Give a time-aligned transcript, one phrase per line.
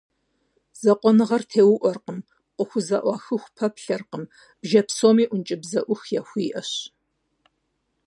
[0.81, 2.19] Закъуэныгъэр теуӏуэркъым,
[2.55, 4.23] къыхузэӏуахыху пэплъэркъым,
[4.61, 6.71] бжэ псоми ӏункӏыбзэӏух яхуиӏэщ.